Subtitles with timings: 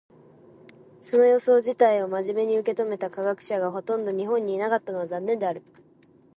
[0.99, 5.61] その予想自体を真面目に受け止めた科学者がほとんど日本にいなかったのは残念である。